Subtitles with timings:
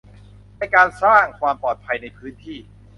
[0.57, 2.57] ในการสร้างความปลอดภัยในพื้นที่